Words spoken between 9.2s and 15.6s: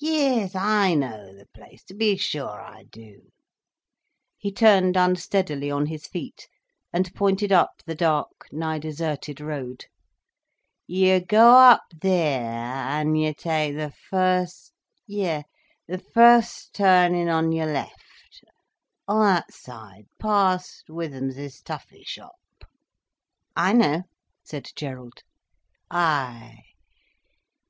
road. "You go up theer—an' you ta'e th' first—yi,